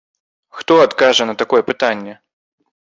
[0.61, 2.21] Хто адкажа на такое пытанне?!